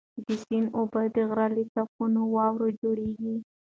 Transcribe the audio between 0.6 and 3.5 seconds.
اوبه د غره له سپینو واورو جوړېږي.